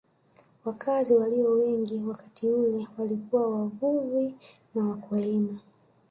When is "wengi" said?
1.51-1.97